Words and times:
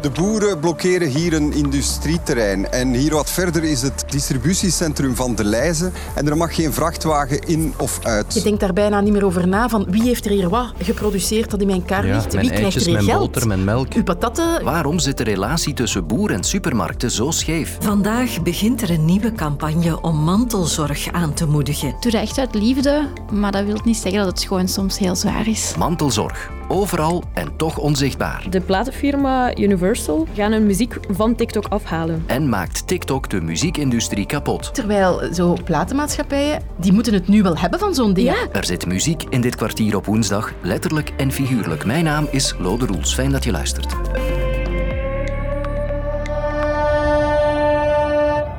De 0.00 0.10
boeren 0.10 0.60
blokkeren 0.60 1.08
hier 1.08 1.32
een 1.32 1.52
industrieterrein. 1.52 2.70
En 2.70 2.92
hier 2.92 3.12
wat 3.14 3.30
verder 3.30 3.64
is 3.64 3.82
het 3.82 4.04
distributiecentrum 4.08 5.16
van 5.16 5.34
De 5.34 5.44
Leize. 5.44 5.90
En 6.14 6.28
er 6.28 6.36
mag 6.36 6.54
geen 6.54 6.72
vrachtwagen 6.72 7.40
in 7.46 7.74
of 7.76 7.98
uit. 8.02 8.34
Je 8.34 8.42
denkt 8.42 8.60
daar 8.60 8.72
bijna 8.72 9.00
niet 9.00 9.12
meer 9.12 9.24
over 9.24 9.48
na 9.48 9.68
van 9.68 9.86
wie 9.90 10.02
heeft 10.02 10.24
er 10.24 10.30
hier 10.30 10.48
wat 10.48 10.72
geproduceerd 10.82 11.50
dat 11.50 11.60
in 11.60 11.66
mijn 11.66 11.84
kar 11.84 12.04
ligt? 12.04 12.32
mijn 12.32 12.46
wie 12.46 12.54
krijgt 12.54 12.64
eitjes, 12.64 12.86
er 12.86 12.92
mijn 12.92 13.04
geld? 13.04 13.32
boter, 13.32 13.46
mijn 13.46 13.64
melk. 13.64 13.92
Uw 13.92 14.02
patatten? 14.02 14.64
Waarom 14.64 14.98
zit 14.98 15.16
de 15.18 15.24
relatie 15.24 15.74
tussen 15.74 16.06
boer 16.06 16.30
en 16.30 16.44
supermarkten 16.44 17.10
zo 17.10 17.30
scheef? 17.30 17.76
Vandaag 17.80 18.42
begint 18.42 18.82
er 18.82 18.90
een 18.90 19.04
nieuwe 19.04 19.32
campagne 19.32 20.00
om 20.00 20.16
mantelzorg 20.16 21.12
aan 21.12 21.34
te 21.34 21.46
moedigen. 21.46 21.94
doe 22.00 22.12
dat 22.12 22.20
echt 22.22 22.38
uit 22.38 22.54
liefde, 22.54 23.08
maar 23.32 23.52
dat 23.52 23.64
wil 23.64 23.80
niet 23.84 23.96
zeggen 23.96 24.24
dat 24.24 24.38
het 24.38 24.48
gewoon 24.48 24.68
soms 24.68 24.98
heel 24.98 25.16
zwaar 25.16 25.48
is. 25.48 25.74
Mantelzorg. 25.78 26.57
Overal 26.68 27.24
en 27.34 27.56
toch 27.56 27.78
onzichtbaar. 27.78 28.46
De 28.50 28.60
platenfirma 28.60 29.56
Universal 29.56 30.26
gaan 30.34 30.52
hun 30.52 30.66
muziek 30.66 30.98
van 31.08 31.34
TikTok 31.34 31.66
afhalen. 31.66 32.24
En 32.26 32.48
maakt 32.48 32.86
TikTok 32.86 33.30
de 33.30 33.40
muziekindustrie 33.40 34.26
kapot. 34.26 34.74
Terwijl 34.74 35.34
zo 35.34 35.56
platenmaatschappijen, 35.64 36.62
die 36.76 36.92
moeten 36.92 37.12
het 37.12 37.28
nu 37.28 37.42
wel 37.42 37.56
hebben 37.56 37.78
van 37.78 37.94
zo'n 37.94 38.12
ding. 38.12 38.26
Ja. 38.28 38.46
Er 38.52 38.64
zit 38.64 38.86
muziek 38.86 39.22
in 39.28 39.40
dit 39.40 39.56
kwartier 39.56 39.96
op 39.96 40.06
woensdag, 40.06 40.52
letterlijk 40.62 41.12
en 41.16 41.32
figuurlijk. 41.32 41.84
Mijn 41.84 42.04
naam 42.04 42.26
is 42.30 42.54
Lode 42.58 42.86
Roels. 42.86 43.14
Fijn 43.14 43.32
dat 43.32 43.44
je 43.44 43.50
luistert. 43.50 43.96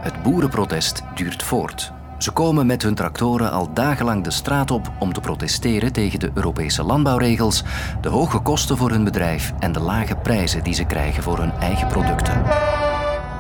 Het 0.02 0.23
boerenprotest 0.23 1.02
duurt 1.16 1.44
voort. 1.44 1.91
Ze 2.19 2.31
komen 2.31 2.65
met 2.65 2.83
hun 2.83 2.95
tractoren 2.95 3.51
al 3.51 3.73
dagenlang 3.73 4.23
de 4.23 4.31
straat 4.31 4.71
op 4.71 4.91
om 4.99 5.13
te 5.13 5.19
protesteren 5.19 5.93
tegen 5.93 6.19
de 6.19 6.31
Europese 6.33 6.83
landbouwregels, 6.83 7.63
de 8.01 8.09
hoge 8.09 8.39
kosten 8.39 8.77
voor 8.77 8.89
hun 8.89 9.03
bedrijf 9.03 9.53
en 9.59 9.71
de 9.71 9.79
lage 9.79 10.15
prijzen 10.15 10.63
die 10.63 10.73
ze 10.73 10.83
krijgen 10.83 11.23
voor 11.23 11.37
hun 11.37 11.51
eigen 11.51 11.87
producten. 11.87 12.41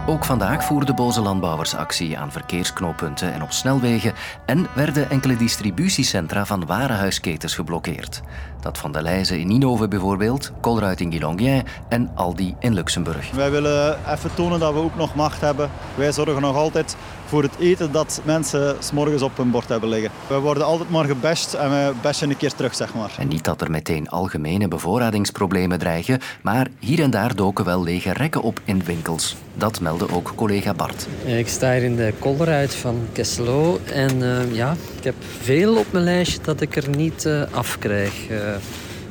Ook 0.07 0.25
vandaag 0.25 0.63
voerden 0.63 0.95
boze 0.95 1.21
landbouwers 1.21 1.75
actie 1.75 2.17
aan 2.17 2.31
verkeersknooppunten 2.31 3.33
en 3.33 3.41
op 3.41 3.51
snelwegen 3.51 4.13
en 4.45 4.67
werden 4.75 5.09
enkele 5.09 5.35
distributiecentra 5.35 6.45
van 6.45 6.65
warenhuisketens 6.65 7.55
geblokkeerd. 7.55 8.21
Dat 8.61 8.77
van 8.77 8.91
de 8.91 9.01
Leize 9.01 9.39
in 9.39 9.47
Ninove 9.47 9.87
bijvoorbeeld, 9.87 10.51
Colruyt 10.61 11.01
in 11.01 11.11
Guilonguin 11.11 11.63
en 11.89 12.11
Aldi 12.15 12.55
in 12.59 12.73
Luxemburg. 12.73 13.31
Wij 13.31 13.51
willen 13.51 13.97
even 14.07 14.33
tonen 14.33 14.59
dat 14.59 14.73
we 14.73 14.79
ook 14.79 14.95
nog 14.95 15.15
macht 15.15 15.41
hebben. 15.41 15.69
Wij 15.95 16.11
zorgen 16.11 16.41
nog 16.41 16.55
altijd 16.55 16.95
voor 17.29 17.43
het 17.43 17.57
eten 17.59 17.91
dat 17.91 18.21
mensen 18.23 18.75
s'morgens 18.79 19.21
op 19.21 19.37
hun 19.37 19.51
bord 19.51 19.69
hebben 19.69 19.89
liggen. 19.89 20.11
We 20.27 20.39
worden 20.39 20.65
altijd 20.65 20.89
maar 20.89 21.05
gebashed 21.05 21.53
en 21.53 21.69
we 21.69 21.93
bashen 22.01 22.29
een 22.29 22.37
keer 22.37 22.53
terug, 22.53 22.75
zeg 22.75 22.93
maar. 22.93 23.11
En 23.17 23.27
niet 23.27 23.43
dat 23.43 23.61
er 23.61 23.71
meteen 23.71 24.09
algemene 24.09 24.67
bevoorradingsproblemen 24.67 25.79
dreigen, 25.79 26.19
maar 26.41 26.67
hier 26.79 27.01
en 27.01 27.09
daar 27.09 27.35
doken 27.35 27.65
wel 27.65 27.83
lege 27.83 28.13
rekken 28.13 28.41
op 28.41 28.59
in 28.63 28.83
winkels. 28.83 29.35
Dat 29.55 29.79
meldde 29.79 30.11
ook 30.11 30.31
collega 30.35 30.73
Bart. 30.73 31.07
Ik 31.25 31.47
sta 31.47 31.73
hier 31.73 31.83
in 31.83 31.95
de 31.95 32.13
kolderuit 32.19 32.75
van 32.75 33.07
Kesselo 33.11 33.79
en 33.85 34.21
eh, 34.21 34.55
ja, 34.55 34.75
ik 34.97 35.03
heb 35.03 35.15
veel 35.41 35.77
op 35.77 35.91
mijn 35.91 36.03
lijstje 36.03 36.39
dat 36.41 36.61
ik 36.61 36.75
er 36.75 36.89
niet 36.89 37.25
eh, 37.25 37.41
afkrijg. 37.51 38.29
Eh, 38.29 38.37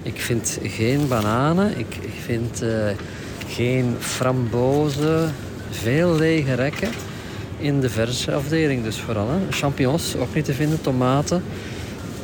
ik 0.02 0.20
vind 0.20 0.58
geen 0.62 1.08
bananen, 1.08 1.78
ik 1.78 1.98
vind 2.24 2.62
eh, 2.62 2.70
geen 3.48 3.96
frambozen, 3.98 5.34
veel 5.70 6.14
lege 6.14 6.54
rekken 6.54 6.88
in 7.58 7.80
de 7.80 7.90
verse 7.90 8.32
afdeling 8.32 8.82
dus 8.82 9.00
vooral. 9.00 9.28
Hè. 9.28 9.36
Champignons 9.50 10.16
ook 10.16 10.34
niet 10.34 10.44
te 10.44 10.52
vinden, 10.52 10.80
tomaten. 10.80 11.42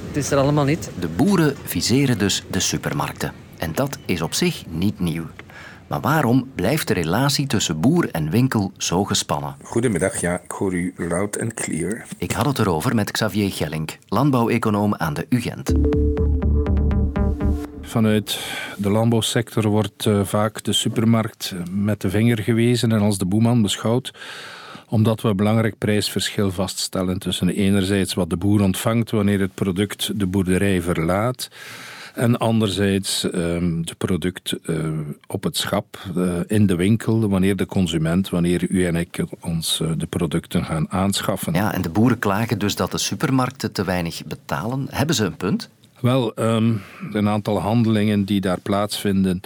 Het 0.06 0.16
is 0.16 0.30
er 0.30 0.38
allemaal 0.38 0.64
niet. 0.64 0.90
De 0.98 1.08
boeren 1.08 1.56
viseren 1.64 2.18
dus 2.18 2.44
de 2.50 2.60
supermarkten. 2.60 3.32
En 3.58 3.72
dat 3.74 3.98
is 4.06 4.22
op 4.22 4.34
zich 4.34 4.64
niet 4.68 5.00
nieuw. 5.00 5.24
Maar 5.86 6.00
waarom 6.00 6.50
blijft 6.54 6.88
de 6.88 6.94
relatie 6.94 7.46
tussen 7.46 7.80
boer 7.80 8.08
en 8.10 8.30
winkel 8.30 8.72
zo 8.76 9.04
gespannen? 9.04 9.56
Goedemiddag, 9.62 10.20
ja, 10.20 10.40
ik 10.44 10.50
hoor 10.50 10.74
u 10.74 10.94
loud 10.96 11.36
en 11.36 11.54
clear. 11.54 12.06
Ik 12.18 12.32
had 12.32 12.46
het 12.46 12.58
erover 12.58 12.94
met 12.94 13.10
Xavier 13.10 13.52
Gellink, 13.52 13.98
landbouweconoom 14.08 14.94
aan 14.94 15.14
de 15.14 15.26
UGent. 15.28 15.72
Vanuit 17.80 18.38
de 18.76 18.90
landbouwsector 18.90 19.66
wordt 19.66 20.04
uh, 20.04 20.24
vaak 20.24 20.64
de 20.64 20.72
supermarkt 20.72 21.54
met 21.70 22.00
de 22.00 22.10
vinger 22.10 22.38
gewezen 22.38 22.92
en 22.92 23.00
als 23.00 23.18
de 23.18 23.26
boeman 23.26 23.62
beschouwd 23.62 24.12
omdat 24.94 25.20
we 25.20 25.28
een 25.28 25.36
belangrijk 25.36 25.78
prijsverschil 25.78 26.50
vaststellen 26.50 27.18
tussen 27.18 27.48
enerzijds 27.48 28.14
wat 28.14 28.30
de 28.30 28.36
boer 28.36 28.62
ontvangt 28.62 29.10
wanneer 29.10 29.40
het 29.40 29.54
product 29.54 30.18
de 30.18 30.26
boerderij 30.26 30.82
verlaat 30.82 31.48
en 32.14 32.38
anderzijds 32.38 33.22
het 33.22 33.98
product 33.98 34.54
uh, 34.62 34.88
op 35.26 35.42
het 35.42 35.56
schap, 35.56 35.98
uh, 36.16 36.32
in 36.46 36.66
de 36.66 36.74
winkel, 36.74 37.28
wanneer 37.28 37.56
de 37.56 37.66
consument, 37.66 38.28
wanneer 38.28 38.70
u 38.70 38.86
en 38.86 38.96
ik 38.96 39.24
ons 39.40 39.80
uh, 39.80 39.90
de 39.96 40.06
producten 40.06 40.64
gaan 40.64 40.90
aanschaffen. 40.90 41.52
Ja, 41.52 41.72
en 41.72 41.82
de 41.82 41.90
boeren 41.90 42.18
klagen 42.18 42.58
dus 42.58 42.76
dat 42.76 42.90
de 42.90 42.98
supermarkten 42.98 43.72
te 43.72 43.84
weinig 43.84 44.24
betalen. 44.24 44.86
Hebben 44.90 45.14
ze 45.14 45.24
een 45.24 45.36
punt? 45.36 45.70
Wel, 46.00 46.32
um, 46.38 46.82
een 47.12 47.28
aantal 47.28 47.60
handelingen 47.60 48.24
die 48.24 48.40
daar 48.40 48.60
plaatsvinden, 48.60 49.40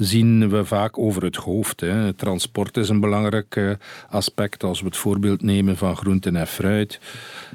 zien 0.00 0.48
we 0.48 0.64
vaak 0.64 0.98
over 0.98 1.22
het 1.22 1.36
hoofd. 1.36 1.80
Hè. 1.80 2.12
Transport 2.12 2.76
is 2.76 2.88
een 2.88 3.00
belangrijk 3.00 3.56
uh, 3.56 3.70
aspect 4.08 4.64
als 4.64 4.80
we 4.80 4.86
het 4.86 4.96
voorbeeld 4.96 5.42
nemen 5.42 5.76
van 5.76 5.96
groenten 5.96 6.36
en 6.36 6.46
fruit. 6.46 7.00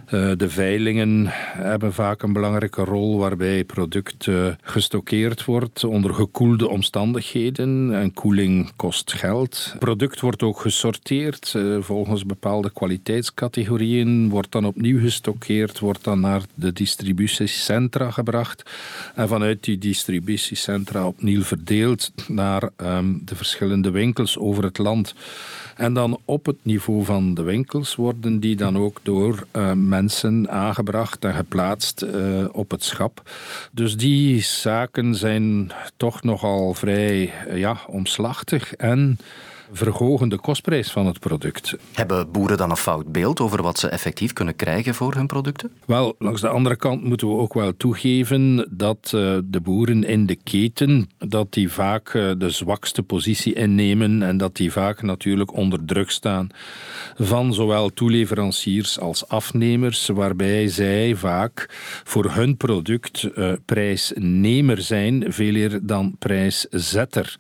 Uh, 0.06 0.32
de 0.38 0.50
veilingen 0.50 1.26
hebben 1.58 1.94
vaak 1.94 2.22
een 2.22 2.34
belangrijke 2.34 2.84
rol 2.84 3.18
waarbij 3.18 3.64
product 3.64 4.26
uh, 4.26 4.48
gestockeerd 4.62 5.46
wordt 5.46 5.84
onder 5.84 6.14
gekoelde 6.14 6.70
omstandigheden. 6.70 7.94
En 7.94 8.14
koeling 8.14 8.72
kost 8.76 9.14
geld. 9.14 9.76
Product 9.80 10.20
wordt 10.20 10.44
ook 10.44 10.60
gesorteerd 10.60 11.56
volgens 11.80 12.26
bepaalde 12.26 12.72
kwaliteitscategorieën, 12.72 14.30
wordt 14.30 14.52
dan 14.52 14.66
opnieuw 14.66 15.00
gestockeerd, 15.00 15.80
wordt 15.80 16.04
dan 16.04 16.20
naar 16.20 16.42
de 16.54 16.74
distributiecentra 16.74 18.12
gebracht 18.12 18.64
en 19.16 19.28
vanuit 19.28 19.64
die 19.64 19.78
distributiecentra 19.78 21.08
opnieuw 21.08 21.42
verdeeld 21.42 22.12
naar 22.36 22.70
um, 22.78 23.22
de 23.26 23.36
verschillende 23.36 23.92
winkels 23.92 24.38
over 24.38 24.64
het 24.64 24.78
land. 24.78 25.16
En 25.76 25.94
dan 25.94 26.20
op 26.26 26.46
het 26.46 26.58
niveau 26.62 27.06
van 27.06 27.34
de 27.34 27.42
winkels 27.42 27.96
worden 27.96 28.40
die 28.40 28.56
dan 28.56 28.78
ook 28.78 29.00
door 29.04 29.46
uh, 29.54 29.72
mensen 29.72 30.50
aangebracht 30.50 31.26
en 31.26 31.34
geplaatst 31.34 32.04
uh, 32.04 32.46
op 32.52 32.72
het 32.72 32.84
schap. 32.84 33.22
Dus 33.72 33.98
die 33.98 34.42
zaken 34.42 35.16
zijn 35.16 35.72
toch 35.98 36.24
nogal 36.24 36.74
vrij 36.74 37.34
ja, 37.54 37.78
omslachtig 37.88 38.74
en 38.74 39.18
verhogen 39.72 40.30
de 40.30 40.38
kostprijs 40.38 40.92
van 40.92 41.06
het 41.06 41.20
product. 41.20 41.76
Hebben 41.94 42.32
boeren 42.32 42.58
dan 42.58 42.70
een 42.70 42.78
fout 42.78 43.12
beeld 43.12 43.40
over 43.40 43.62
wat 43.62 43.80
ze 43.80 43.88
effectief 43.88 44.34
kunnen 44.34 44.56
krijgen 44.56 44.96
voor 44.96 45.14
hun 45.14 45.28
producten? 45.28 45.72
Wel, 45.86 46.16
langs 46.20 46.42
de 46.42 46.48
andere 46.48 46.76
kant 46.76 47.04
moeten 47.04 47.28
we 47.28 47.34
ook 47.34 47.54
wel 47.54 47.78
toegeven 47.78 48.68
dat 48.72 49.12
uh, 49.16 49.38
de 49.46 49.62
boeren 49.62 50.04
in 50.04 50.26
de 50.26 50.36
keten 50.36 51.10
dat 51.18 51.54
die 51.54 51.72
vaak 51.72 52.14
uh, 52.14 52.32
de 52.38 52.50
zwakste 52.50 53.04
positie 53.04 53.54
innemen 53.54 54.24
en 54.24 54.38
dat 54.38 54.56
die 54.56 54.72
vaak 54.72 55.02
natuurlijk 55.02 55.54
onder 55.54 55.86
druk 55.86 56.10
staan 56.10 56.50
van 57.18 57.54
zowel 57.54 57.90
toeleveranciers 57.90 59.00
als 59.00 59.28
afnemers, 59.28 60.08
waarbij 60.08 60.68
zij 60.68 61.16
vaak 61.16 61.66
voor 62.04 62.32
hun 62.32 62.58
product 62.58 63.30
uh, 63.36 63.54
prijsnemer 63.66 64.82
zijn, 64.82 65.24
veel 65.28 65.56
eer 65.56 65.80
dan 65.82 66.16
prijszetter. 66.20 67.36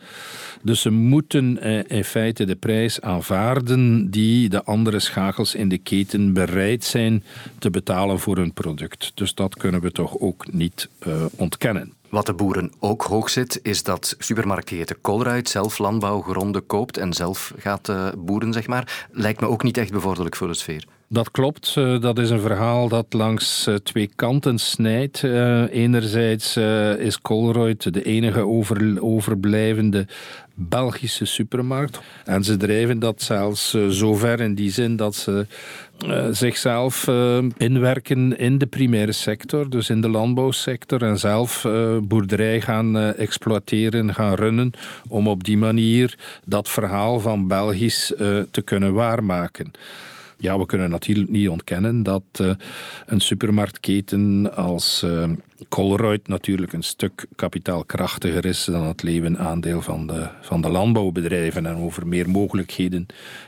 Dus 0.61 0.81
ze 0.81 0.89
moeten 0.89 1.61
in 1.87 2.05
feite 2.15 2.45
de 2.45 2.55
prijs 2.55 3.01
aanvaarden 3.01 4.09
die 4.11 4.49
de 4.49 4.63
andere 4.63 4.99
schakels 4.99 5.55
in 5.55 5.69
de 5.69 5.77
keten 5.77 6.33
bereid 6.33 6.83
zijn 6.83 7.23
te 7.59 7.69
betalen 7.69 8.19
voor 8.19 8.37
hun 8.37 8.53
product. 8.53 9.11
Dus 9.13 9.33
dat 9.33 9.55
kunnen 9.55 9.81
we 9.81 9.91
toch 9.91 10.19
ook 10.19 10.51
niet 10.51 10.89
uh, 11.07 11.25
ontkennen. 11.35 11.93
Wat 12.09 12.25
de 12.25 12.33
boeren 12.33 12.71
ook 12.79 13.03
hoog 13.03 13.29
zit, 13.29 13.59
is 13.63 13.83
dat 13.83 14.15
supermarktketen 14.17 15.01
Colruyt 15.01 15.49
zelf 15.49 15.77
landbouwgronden 15.77 16.65
koopt 16.65 16.97
en 16.97 17.13
zelf 17.13 17.53
gaat 17.57 17.89
uh, 17.89 18.07
boeren, 18.17 18.53
zeg 18.53 18.67
maar. 18.67 19.07
Lijkt 19.11 19.41
me 19.41 19.47
ook 19.47 19.63
niet 19.63 19.77
echt 19.77 19.91
bevorderlijk 19.91 20.35
voor 20.35 20.47
de 20.47 20.53
sfeer. 20.53 20.85
Dat 21.07 21.31
klopt. 21.31 21.75
Uh, 21.77 21.99
dat 21.99 22.19
is 22.19 22.29
een 22.29 22.39
verhaal 22.39 22.87
dat 22.87 23.13
langs 23.13 23.67
uh, 23.67 23.75
twee 23.75 24.09
kanten 24.15 24.59
snijdt. 24.59 25.21
Uh, 25.21 25.63
enerzijds 25.71 26.57
is 26.97 27.21
Colruyt 27.21 27.93
de 27.93 28.03
enige 28.03 28.39
over, 28.39 29.01
overblijvende 29.01 30.07
Belgische 30.53 31.25
supermarkt. 31.25 31.99
En 32.23 32.43
ze 32.43 32.57
drijven 32.57 32.99
dat 32.99 33.21
zelfs 33.21 33.77
zo 33.89 34.15
ver 34.15 34.39
in 34.39 34.55
die 34.55 34.71
zin 34.71 34.95
dat 34.95 35.15
ze 35.15 35.45
zichzelf 36.31 37.07
inwerken 37.57 38.37
in 38.37 38.57
de 38.57 38.65
primaire 38.65 39.11
sector, 39.11 39.69
dus 39.69 39.89
in 39.89 40.01
de 40.01 40.09
landbouwsector, 40.09 41.03
en 41.03 41.19
zelf 41.19 41.65
boerderij 42.01 42.61
gaan 42.61 42.97
exploiteren, 42.97 44.13
gaan 44.13 44.33
runnen, 44.33 44.71
om 45.09 45.27
op 45.27 45.43
die 45.43 45.57
manier 45.57 46.17
dat 46.45 46.69
verhaal 46.69 47.19
van 47.19 47.47
Belgisch 47.47 48.13
te 48.51 48.61
kunnen 48.63 48.93
waarmaken. 48.93 49.71
Ja, 50.45 50.57
we 50.57 50.65
kunnen 50.65 50.89
natuurlijk 50.89 51.29
niet 51.29 51.49
ontkennen 51.49 52.03
dat 52.03 52.23
uh, 52.41 52.51
een 53.05 53.19
supermarktketen 53.19 54.55
als 54.55 55.01
uh, 55.05 55.29
Colruyt 55.69 56.27
natuurlijk 56.27 56.73
een 56.73 56.83
stuk 56.83 57.25
kapitaalkrachtiger 57.35 58.45
is 58.45 58.65
dan 58.65 58.83
het 58.83 59.03
leeuwenaandeel 59.03 59.81
van 59.81 60.07
de, 60.07 60.27
van 60.41 60.61
de 60.61 60.69
landbouwbedrijven 60.69 61.65
en 61.65 61.75
over 61.75 62.07
meer 62.07 62.29
mogelijkheden 62.29 63.05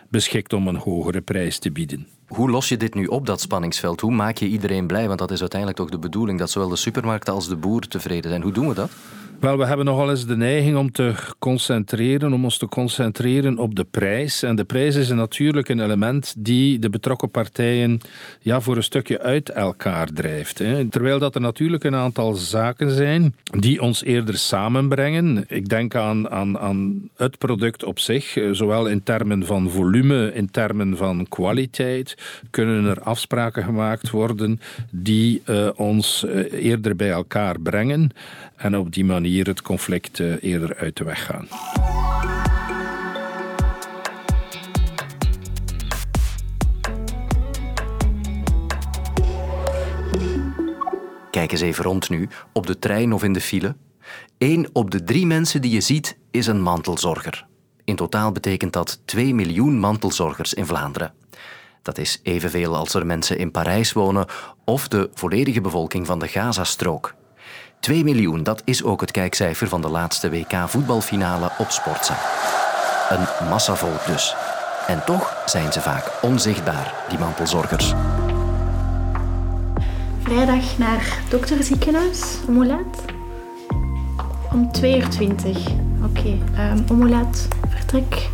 beschikt 0.09 0.53
om 0.53 0.67
een 0.67 0.75
hogere 0.75 1.21
prijs 1.21 1.59
te 1.59 1.71
bieden. 1.71 2.07
Hoe 2.27 2.49
los 2.49 2.69
je 2.69 2.77
dit 2.77 2.93
nu 2.93 3.05
op, 3.05 3.25
dat 3.25 3.41
spanningsveld? 3.41 4.01
Hoe 4.01 4.11
maak 4.11 4.37
je 4.37 4.47
iedereen 4.47 4.87
blij? 4.87 5.07
Want 5.07 5.19
dat 5.19 5.31
is 5.31 5.39
uiteindelijk 5.39 5.79
toch 5.79 5.89
de 5.89 5.99
bedoeling 5.99 6.39
dat 6.39 6.49
zowel 6.49 6.69
de 6.69 6.75
supermarkten 6.75 7.33
als 7.33 7.47
de 7.47 7.55
boer 7.55 7.87
tevreden 7.87 8.29
zijn. 8.29 8.41
Hoe 8.41 8.51
doen 8.51 8.67
we 8.67 8.73
dat? 8.73 8.91
Wel, 9.39 9.57
we 9.57 9.65
hebben 9.65 9.85
nogal 9.85 10.09
eens 10.09 10.25
de 10.25 10.37
neiging 10.37 10.77
om 10.77 10.91
te 10.91 11.13
concentreren, 11.39 12.33
om 12.33 12.43
ons 12.43 12.57
te 12.57 12.67
concentreren 12.67 13.57
op 13.57 13.75
de 13.75 13.83
prijs. 13.83 14.43
En 14.43 14.55
de 14.55 14.63
prijs 14.63 14.95
is 14.95 15.09
natuurlijk 15.09 15.69
een 15.69 15.79
element 15.79 16.35
die 16.37 16.79
de 16.79 16.89
betrokken 16.89 17.31
partijen 17.31 17.99
ja, 18.41 18.61
voor 18.61 18.75
een 18.75 18.83
stukje 18.83 19.21
uit 19.21 19.49
elkaar 19.49 20.07
drijft. 20.13 20.59
Hè. 20.59 20.85
Terwijl 20.89 21.19
dat 21.19 21.35
er 21.35 21.41
natuurlijk 21.41 21.83
een 21.83 21.93
aantal 21.97 22.33
zaken 22.33 22.91
zijn 22.91 23.35
die 23.43 23.81
ons 23.81 24.03
eerder 24.03 24.37
samenbrengen. 24.37 25.45
Ik 25.47 25.69
denk 25.69 25.95
aan, 25.95 26.29
aan, 26.29 26.57
aan 26.59 27.09
het 27.15 27.37
product 27.37 27.83
op 27.83 27.99
zich, 27.99 28.37
eh, 28.37 28.49
zowel 28.51 28.87
in 28.87 29.03
termen 29.03 29.45
van 29.45 29.69
volume, 29.69 30.33
in 30.33 30.51
termen 30.51 30.97
van 30.97 31.25
kwaliteit. 31.29 32.17
Kunnen 32.49 32.85
er 32.85 33.01
afspraken 33.01 33.63
gemaakt 33.63 34.09
worden 34.09 34.59
die 34.91 35.41
uh, 35.45 35.69
ons 35.75 36.25
uh, 36.27 36.63
eerder 36.63 36.95
bij 36.95 37.09
elkaar 37.09 37.59
brengen 37.59 38.11
en 38.55 38.77
op 38.77 38.93
die 38.93 39.05
manier 39.05 39.45
het 39.45 39.61
conflict 39.61 40.19
eerder 40.19 40.75
uit 40.75 40.97
de 40.97 41.03
weg 41.03 41.25
gaan. 41.25 41.47
Kijk 51.37 51.51
eens 51.51 51.61
even 51.61 51.83
rond 51.83 52.09
nu, 52.09 52.29
op 52.53 52.67
de 52.67 52.79
trein 52.79 53.13
of 53.13 53.23
in 53.23 53.33
de 53.33 53.41
file. 53.41 53.75
Eén 54.37 54.69
op 54.73 54.91
de 54.91 55.03
drie 55.03 55.25
mensen 55.25 55.61
die 55.61 55.71
je 55.71 55.81
ziet 55.81 56.17
is 56.31 56.47
een 56.47 56.61
mantelzorger. 56.61 57.45
In 57.83 57.95
totaal 57.95 58.31
betekent 58.31 58.73
dat 58.73 58.99
2 59.05 59.33
miljoen 59.33 59.79
mantelzorgers 59.79 60.53
in 60.53 60.65
Vlaanderen. 60.65 61.13
Dat 61.81 61.97
is 61.97 62.19
evenveel 62.23 62.75
als 62.75 62.93
er 62.93 63.05
mensen 63.05 63.37
in 63.37 63.51
Parijs 63.51 63.93
wonen 63.93 64.25
of 64.65 64.87
de 64.87 65.09
volledige 65.13 65.61
bevolking 65.61 66.05
van 66.05 66.19
de 66.19 66.27
Gazastrook. 66.27 67.15
2 67.79 68.03
miljoen, 68.03 68.43
dat 68.43 68.61
is 68.65 68.83
ook 68.83 69.01
het 69.01 69.11
kijkcijfer 69.11 69.67
van 69.67 69.81
de 69.81 69.89
laatste 69.89 70.29
WK-voetbalfinale 70.29 71.51
op 71.57 71.71
Sportza. 71.71 72.17
Een 73.09 73.47
massavolk 73.49 74.05
dus. 74.05 74.35
En 74.87 75.03
toch 75.05 75.43
zijn 75.45 75.71
ze 75.71 75.81
vaak 75.81 76.11
onzichtbaar, 76.21 76.93
die 77.09 77.19
mantelzorgers. 77.19 77.93
Vrijdag 80.27 80.77
naar 80.77 81.19
dokterziekenhuis, 81.29 82.37
om 82.47 82.65
laat? 82.65 83.05
Om 84.51 84.71
2 84.71 84.97
uur 84.97 85.09
20. 85.09 85.67
Oké, 86.03 86.37
okay. 86.55 86.71
um, 86.71 86.85
om 86.89 87.25
vertrek? 87.69 88.29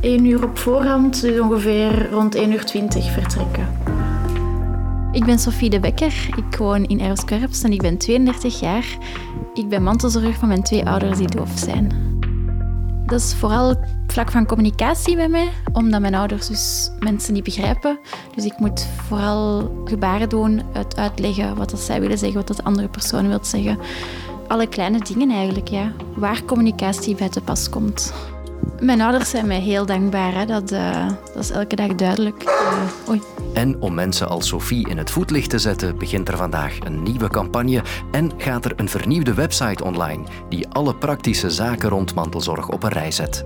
1 0.00 0.24
uur 0.24 0.44
op 0.44 0.58
voorhand, 0.58 1.20
dus 1.20 1.40
ongeveer 1.40 2.10
rond 2.10 2.34
1 2.34 2.52
uur 2.52 2.64
20 2.64 3.12
vertrekken. 3.12 3.68
Ik 5.12 5.24
ben 5.24 5.38
Sophie 5.38 5.70
de 5.70 5.80
Bekker. 5.80 6.28
Ik 6.36 6.56
woon 6.56 6.84
in 6.84 6.98
Eroskorps 6.98 7.62
en 7.62 7.72
ik 7.72 7.82
ben 7.82 7.96
32 7.96 8.60
jaar. 8.60 8.84
Ik 9.54 9.68
ben 9.68 9.82
mantelzorger 9.82 10.34
van 10.34 10.48
mijn 10.48 10.62
twee 10.62 10.86
ouders 10.86 11.18
die 11.18 11.28
doof 11.28 11.52
zijn. 11.54 12.09
Dat 13.10 13.20
is 13.20 13.34
vooral 13.34 13.76
vlak 14.06 14.30
van 14.30 14.46
communicatie 14.46 15.16
bij 15.16 15.28
mij, 15.28 15.48
omdat 15.72 16.00
mijn 16.00 16.14
ouders 16.14 16.46
dus 16.46 16.90
mensen 16.98 17.34
niet 17.34 17.44
begrijpen. 17.44 17.98
Dus 18.34 18.44
ik 18.44 18.58
moet 18.58 18.86
vooral 19.08 19.70
gebaren 19.84 20.28
doen, 20.28 20.62
uitleggen 20.96 21.56
wat 21.56 21.70
dat 21.70 21.80
zij 21.80 22.00
willen 22.00 22.18
zeggen, 22.18 22.38
wat 22.38 22.46
dat 22.46 22.56
de 22.56 22.64
andere 22.64 22.88
persoon 22.88 23.28
wil 23.28 23.38
zeggen. 23.42 23.78
Alle 24.48 24.66
kleine 24.66 24.98
dingen 24.98 25.30
eigenlijk, 25.30 25.68
ja. 25.68 25.92
Waar 26.14 26.44
communicatie 26.44 27.14
bij 27.14 27.28
te 27.28 27.40
pas 27.40 27.68
komt. 27.68 28.12
Mijn 28.80 29.00
ouders 29.00 29.30
zijn 29.30 29.46
mij 29.46 29.60
heel 29.60 29.86
dankbaar. 29.86 30.34
Hè. 30.34 30.46
Dat, 30.46 30.72
uh, 30.72 31.08
dat 31.34 31.42
is 31.42 31.50
elke 31.50 31.76
dag 31.76 31.94
duidelijk. 31.94 32.44
Uh, 32.44 33.08
oei. 33.08 33.22
En 33.54 33.80
om 33.80 33.94
mensen 33.94 34.28
als 34.28 34.48
Sophie 34.48 34.88
in 34.88 34.98
het 34.98 35.10
voetlicht 35.10 35.50
te 35.50 35.58
zetten, 35.58 35.98
begint 35.98 36.28
er 36.28 36.36
vandaag 36.36 36.78
een 36.84 37.02
nieuwe 37.02 37.28
campagne 37.28 37.82
en 38.12 38.32
gaat 38.36 38.64
er 38.64 38.72
een 38.76 38.88
vernieuwde 38.88 39.34
website 39.34 39.84
online 39.84 40.22
die 40.48 40.68
alle 40.68 40.94
praktische 40.94 41.50
zaken 41.50 41.88
rond 41.88 42.14
mantelzorg 42.14 42.68
op 42.68 42.82
een 42.82 42.90
rij 42.90 43.10
zet. 43.10 43.44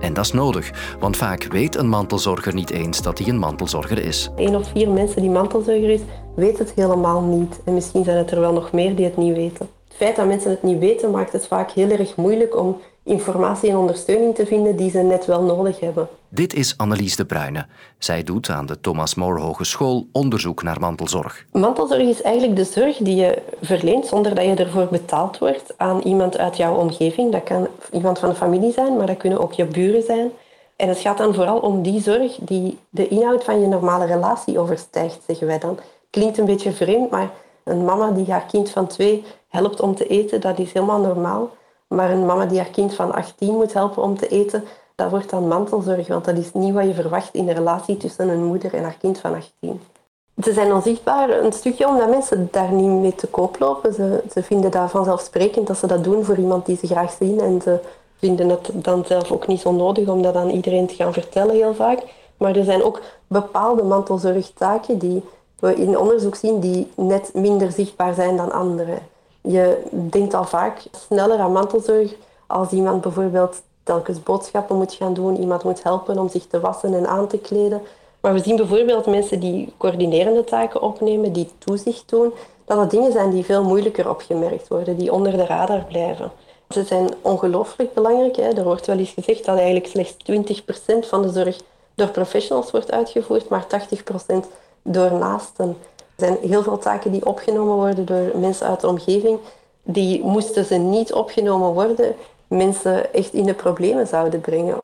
En 0.00 0.14
dat 0.14 0.24
is 0.24 0.32
nodig, 0.32 0.96
want 0.98 1.16
vaak 1.16 1.44
weet 1.44 1.76
een 1.76 1.88
mantelzorger 1.88 2.54
niet 2.54 2.70
eens 2.70 3.02
dat 3.02 3.18
hij 3.18 3.28
een 3.28 3.38
mantelzorger 3.38 3.98
is. 3.98 4.30
Eén 4.36 4.56
of 4.56 4.68
vier 4.68 4.90
mensen 4.90 5.20
die 5.20 5.30
mantelzorger 5.30 5.90
is, 5.90 6.00
weet 6.36 6.58
het 6.58 6.72
helemaal 6.76 7.22
niet. 7.22 7.60
En 7.64 7.74
misschien 7.74 8.04
zijn 8.04 8.16
het 8.16 8.30
er 8.30 8.40
wel 8.40 8.52
nog 8.52 8.72
meer 8.72 8.96
die 8.96 9.04
het 9.04 9.16
niet 9.16 9.36
weten. 9.36 9.68
Het 9.88 9.96
feit 9.96 10.16
dat 10.16 10.26
mensen 10.26 10.50
het 10.50 10.62
niet 10.62 10.78
weten 10.78 11.10
maakt 11.10 11.32
het 11.32 11.46
vaak 11.46 11.70
heel 11.70 11.90
erg 11.90 12.16
moeilijk 12.16 12.56
om 12.56 12.76
informatie 13.04 13.70
en 13.70 13.76
ondersteuning 13.76 14.34
te 14.34 14.46
vinden 14.46 14.76
die 14.76 14.90
ze 14.90 14.98
net 14.98 15.26
wel 15.26 15.42
nodig 15.42 15.80
hebben. 15.80 16.08
Dit 16.28 16.54
is 16.54 16.74
Annelies 16.76 17.16
de 17.16 17.24
Bruyne. 17.24 17.66
Zij 17.98 18.22
doet 18.22 18.48
aan 18.48 18.66
de 18.66 18.80
Thomas 18.80 19.14
More 19.14 19.40
Hogeschool 19.40 20.06
onderzoek 20.12 20.62
naar 20.62 20.80
mantelzorg. 20.80 21.44
Mantelzorg 21.52 22.02
is 22.02 22.22
eigenlijk 22.22 22.56
de 22.56 22.64
zorg 22.64 22.96
die 22.96 23.16
je 23.16 23.42
verleent 23.62 24.06
zonder 24.06 24.34
dat 24.34 24.44
je 24.44 24.54
ervoor 24.54 24.88
betaald 24.90 25.38
wordt 25.38 25.74
aan 25.76 26.00
iemand 26.00 26.38
uit 26.38 26.56
jouw 26.56 26.74
omgeving. 26.74 27.32
Dat 27.32 27.42
kan 27.42 27.68
iemand 27.92 28.18
van 28.18 28.28
de 28.28 28.34
familie 28.34 28.72
zijn, 28.72 28.96
maar 28.96 29.06
dat 29.06 29.16
kunnen 29.16 29.40
ook 29.40 29.52
je 29.52 29.64
buren 29.64 30.02
zijn. 30.02 30.30
En 30.76 30.88
het 30.88 30.98
gaat 30.98 31.18
dan 31.18 31.34
vooral 31.34 31.58
om 31.58 31.82
die 31.82 32.00
zorg 32.00 32.36
die 32.40 32.78
de 32.90 33.08
inhoud 33.08 33.44
van 33.44 33.60
je 33.60 33.66
normale 33.66 34.06
relatie 34.06 34.58
overstijgt, 34.58 35.18
zeggen 35.26 35.46
wij 35.46 35.58
dan. 35.58 35.78
Klinkt 36.10 36.38
een 36.38 36.44
beetje 36.44 36.72
vreemd, 36.72 37.10
maar 37.10 37.30
een 37.64 37.84
mama 37.84 38.10
die 38.10 38.30
haar 38.30 38.46
kind 38.50 38.70
van 38.70 38.86
twee 38.86 39.24
helpt 39.48 39.80
om 39.80 39.94
te 39.94 40.06
eten, 40.06 40.40
dat 40.40 40.58
is 40.58 40.72
helemaal 40.72 41.00
normaal. 41.00 41.50
Maar 41.88 42.10
een 42.10 42.26
mama 42.26 42.46
die 42.46 42.58
haar 42.58 42.70
kind 42.70 42.94
van 42.94 43.12
18 43.12 43.54
moet 43.54 43.72
helpen 43.72 44.02
om 44.02 44.16
te 44.16 44.28
eten, 44.28 44.64
dat 44.94 45.10
wordt 45.10 45.30
dan 45.30 45.48
mantelzorg, 45.48 46.08
want 46.08 46.24
dat 46.24 46.36
is 46.36 46.52
niet 46.52 46.74
wat 46.74 46.84
je 46.84 46.94
verwacht 46.94 47.34
in 47.34 47.46
de 47.46 47.52
relatie 47.52 47.96
tussen 47.96 48.28
een 48.28 48.44
moeder 48.44 48.74
en 48.74 48.82
haar 48.82 48.96
kind 49.00 49.18
van 49.18 49.34
18. 49.34 49.80
Ze 50.42 50.52
zijn 50.52 50.72
onzichtbaar 50.72 51.30
een 51.30 51.52
stukje 51.52 51.88
omdat 51.88 52.08
mensen 52.08 52.48
daar 52.50 52.72
niet 52.72 53.00
mee 53.00 53.14
te 53.14 53.26
koop 53.26 53.58
lopen. 53.58 53.94
Ze, 53.94 54.22
ze 54.32 54.42
vinden 54.42 54.70
dat 54.70 54.90
vanzelfsprekend 54.90 55.66
dat 55.66 55.78
ze 55.78 55.86
dat 55.86 56.04
doen 56.04 56.24
voor 56.24 56.36
iemand 56.36 56.66
die 56.66 56.76
ze 56.76 56.86
graag 56.86 57.16
zien. 57.18 57.40
En 57.40 57.62
ze 57.62 57.78
vinden 58.16 58.48
het 58.48 58.70
dan 58.72 59.04
zelf 59.04 59.32
ook 59.32 59.46
niet 59.46 59.60
zo 59.60 59.72
nodig 59.72 60.08
om 60.08 60.22
dat 60.22 60.34
aan 60.34 60.50
iedereen 60.50 60.86
te 60.86 60.94
gaan 60.94 61.12
vertellen 61.12 61.54
heel 61.54 61.74
vaak. 61.74 62.02
Maar 62.36 62.56
er 62.56 62.64
zijn 62.64 62.82
ook 62.82 63.00
bepaalde 63.26 63.82
mantelzorgtaken 63.82 64.98
die 64.98 65.22
we 65.58 65.74
in 65.74 65.98
onderzoek 65.98 66.34
zien 66.34 66.60
die 66.60 66.90
net 66.96 67.30
minder 67.34 67.72
zichtbaar 67.72 68.14
zijn 68.14 68.36
dan 68.36 68.52
andere. 68.52 68.98
Je 69.48 69.82
denkt 69.90 70.34
al 70.34 70.44
vaak 70.44 70.82
sneller 70.90 71.38
aan 71.38 71.52
mantelzorg 71.52 72.14
als 72.46 72.70
iemand 72.70 73.00
bijvoorbeeld 73.00 73.62
telkens 73.82 74.22
boodschappen 74.22 74.76
moet 74.76 74.94
gaan 74.94 75.14
doen, 75.14 75.40
iemand 75.40 75.64
moet 75.64 75.82
helpen 75.82 76.18
om 76.18 76.28
zich 76.28 76.46
te 76.46 76.60
wassen 76.60 76.94
en 76.94 77.06
aan 77.06 77.26
te 77.26 77.38
kleden. 77.38 77.82
Maar 78.20 78.32
we 78.32 78.42
zien 78.42 78.56
bijvoorbeeld 78.56 79.06
mensen 79.06 79.40
die 79.40 79.72
coördinerende 79.76 80.44
taken 80.44 80.82
opnemen, 80.82 81.32
die 81.32 81.50
toezicht 81.58 82.08
doen, 82.08 82.32
dat 82.64 82.78
dat 82.78 82.90
dingen 82.90 83.12
zijn 83.12 83.30
die 83.30 83.44
veel 83.44 83.64
moeilijker 83.64 84.08
opgemerkt 84.08 84.68
worden, 84.68 84.96
die 84.96 85.12
onder 85.12 85.32
de 85.32 85.46
radar 85.46 85.84
blijven. 85.84 86.32
Ze 86.68 86.84
zijn 86.84 87.08
ongelooflijk 87.22 87.94
belangrijk. 87.94 88.36
Hè. 88.36 88.48
Er 88.48 88.64
wordt 88.64 88.86
wel 88.86 88.98
eens 88.98 89.10
gezegd 89.10 89.44
dat 89.44 89.56
eigenlijk 89.56 89.86
slechts 89.86 90.16
20% 91.02 91.08
van 91.08 91.22
de 91.22 91.32
zorg 91.32 91.60
door 91.94 92.08
professionals 92.08 92.70
wordt 92.70 92.92
uitgevoerd, 92.92 93.48
maar 93.48 93.66
80% 93.66 94.46
door 94.82 95.12
naasten. 95.12 95.76
Er 96.24 96.30
zijn 96.30 96.50
heel 96.50 96.62
veel 96.62 96.78
taken 96.78 97.12
die 97.12 97.26
opgenomen 97.26 97.74
worden 97.74 98.04
door 98.04 98.32
mensen 98.34 98.66
uit 98.66 98.80
de 98.80 98.88
omgeving. 98.88 99.38
Die 99.82 100.22
moesten 100.22 100.64
ze 100.64 100.74
niet 100.74 101.12
opgenomen 101.12 101.72
worden, 101.72 102.14
mensen 102.48 103.14
echt 103.14 103.32
in 103.32 103.44
de 103.44 103.54
problemen 103.54 104.06
zouden 104.06 104.40
brengen. 104.40 104.76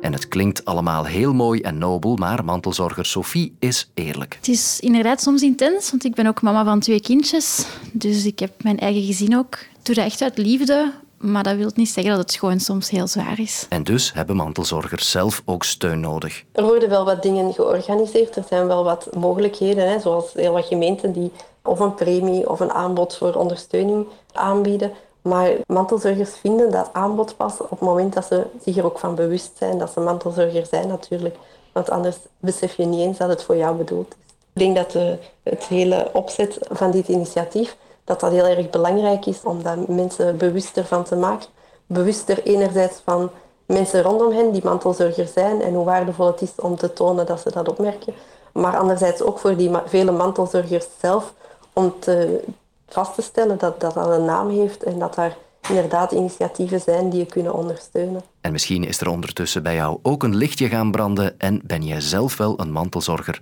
En 0.00 0.12
het 0.12 0.28
klinkt 0.28 0.64
allemaal 0.64 1.04
heel 1.04 1.32
mooi 1.32 1.60
en 1.60 1.78
nobel, 1.78 2.16
maar 2.16 2.44
mantelzorger 2.44 3.06
Sophie 3.06 3.56
is 3.58 3.90
eerlijk. 3.94 4.34
Het 4.34 4.48
is 4.48 4.80
inderdaad 4.80 5.20
soms 5.20 5.42
intens, 5.42 5.90
want 5.90 6.04
ik 6.04 6.14
ben 6.14 6.26
ook 6.26 6.42
mama 6.42 6.64
van 6.64 6.80
twee 6.80 7.00
kindjes. 7.00 7.66
Dus 7.92 8.24
ik 8.24 8.38
heb 8.38 8.62
mijn 8.62 8.78
eigen 8.78 9.02
gezin 9.02 9.36
ook. 9.36 9.54
Ik 9.54 9.78
doe 9.82 9.94
dat 9.94 10.04
echt 10.04 10.22
uit 10.22 10.38
liefde, 10.38 10.92
maar 11.20 11.42
dat 11.42 11.56
wil 11.56 11.70
niet 11.74 11.88
zeggen 11.88 12.16
dat 12.16 12.22
het 12.22 12.38
gewoon 12.38 12.60
soms 12.60 12.90
heel 12.90 13.06
zwaar 13.06 13.40
is. 13.40 13.66
En 13.68 13.82
dus 13.82 14.12
hebben 14.12 14.36
mantelzorgers 14.36 15.10
zelf 15.10 15.42
ook 15.44 15.64
steun 15.64 16.00
nodig. 16.00 16.44
Er 16.52 16.64
worden 16.64 16.88
wel 16.88 17.04
wat 17.04 17.22
dingen 17.22 17.52
georganiseerd. 17.52 18.36
Er 18.36 18.44
zijn 18.48 18.66
wel 18.66 18.84
wat 18.84 19.08
mogelijkheden, 19.14 19.90
hè, 19.90 20.00
zoals 20.00 20.32
heel 20.32 20.52
wat 20.52 20.66
gemeenten 20.66 21.12
die 21.12 21.32
of 21.62 21.80
een 21.80 21.94
premie 21.94 22.50
of 22.50 22.60
een 22.60 22.72
aanbod 22.72 23.16
voor 23.16 23.34
ondersteuning 23.34 24.06
aanbieden. 24.32 24.92
Maar 25.22 25.50
mantelzorgers 25.66 26.30
vinden 26.40 26.70
dat 26.70 26.90
aanbod 26.92 27.36
pas 27.36 27.60
op 27.60 27.70
het 27.70 27.80
moment 27.80 28.12
dat 28.12 28.24
ze 28.26 28.46
zich 28.64 28.76
er 28.76 28.84
ook 28.84 28.98
van 28.98 29.14
bewust 29.14 29.50
zijn 29.58 29.78
dat 29.78 29.92
ze 29.92 30.00
mantelzorger 30.00 30.66
zijn 30.66 30.88
natuurlijk. 30.88 31.36
Want 31.72 31.90
anders 31.90 32.16
besef 32.38 32.76
je 32.76 32.84
niet 32.84 33.00
eens 33.00 33.18
dat 33.18 33.28
het 33.28 33.42
voor 33.42 33.56
jou 33.56 33.76
bedoeld 33.76 34.08
is. 34.08 34.16
Ik 34.52 34.60
denk 34.60 34.76
dat 34.76 34.90
de, 34.90 35.18
het 35.42 35.64
hele 35.64 36.08
opzet 36.12 36.58
van 36.70 36.90
dit 36.90 37.08
initiatief 37.08 37.76
dat 38.10 38.20
dat 38.20 38.30
heel 38.30 38.56
erg 38.56 38.70
belangrijk 38.70 39.26
is 39.26 39.42
om 39.42 39.62
daar 39.62 39.78
mensen 39.88 40.36
bewuster 40.36 40.84
van 40.84 41.04
te 41.04 41.16
maken. 41.16 41.48
Bewuster 41.86 42.42
enerzijds 42.42 43.00
van 43.04 43.30
mensen 43.66 44.02
rondom 44.02 44.32
hen 44.32 44.52
die 44.52 44.64
mantelzorger 44.64 45.26
zijn 45.26 45.62
en 45.62 45.74
hoe 45.74 45.84
waardevol 45.84 46.26
het 46.26 46.40
is 46.40 46.52
om 46.56 46.76
te 46.76 46.92
tonen 46.92 47.26
dat 47.26 47.40
ze 47.40 47.50
dat 47.50 47.68
opmerken. 47.68 48.14
Maar 48.52 48.76
anderzijds 48.76 49.22
ook 49.22 49.38
voor 49.38 49.56
die 49.56 49.70
vele 49.86 50.10
mantelzorgers 50.10 50.86
zelf 51.00 51.34
om 51.72 51.94
te, 51.98 52.40
vast 52.88 53.14
te 53.14 53.22
stellen 53.22 53.58
dat 53.58 53.80
dat 53.80 53.96
een 53.96 54.24
naam 54.24 54.50
heeft 54.50 54.82
en 54.82 54.98
dat 54.98 55.14
daar 55.14 55.36
inderdaad 55.68 56.12
initiatieven 56.12 56.80
zijn 56.80 57.10
die 57.10 57.18
je 57.18 57.26
kunnen 57.26 57.54
ondersteunen. 57.54 58.22
En 58.40 58.52
misschien 58.52 58.84
is 58.84 59.00
er 59.00 59.08
ondertussen 59.08 59.62
bij 59.62 59.74
jou 59.74 59.98
ook 60.02 60.22
een 60.22 60.36
lichtje 60.36 60.68
gaan 60.68 60.90
branden 60.90 61.38
en 61.38 61.60
ben 61.64 61.82
jij 61.82 62.00
zelf 62.00 62.36
wel 62.36 62.60
een 62.60 62.72
mantelzorger. 62.72 63.40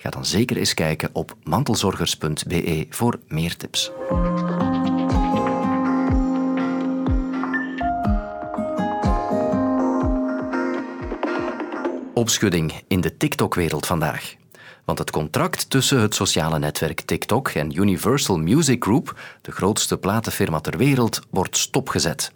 Ga 0.00 0.10
dan 0.10 0.24
zeker 0.24 0.56
eens 0.56 0.74
kijken 0.74 1.10
op 1.12 1.36
mantelzorgers.be 1.42 2.86
voor 2.90 3.18
meer 3.28 3.56
tips. 3.56 3.90
Opschudding 12.14 12.72
in 12.88 13.00
de 13.00 13.16
TikTok-wereld 13.16 13.86
vandaag. 13.86 14.34
Want 14.84 14.98
het 14.98 15.10
contract 15.10 15.70
tussen 15.70 16.00
het 16.00 16.14
sociale 16.14 16.58
netwerk 16.58 17.00
TikTok 17.00 17.48
en 17.48 17.78
Universal 17.78 18.38
Music 18.38 18.84
Group, 18.84 19.20
de 19.42 19.52
grootste 19.52 19.98
platenfirma 19.98 20.60
ter 20.60 20.76
wereld, 20.76 21.20
wordt 21.30 21.56
stopgezet. 21.56 22.32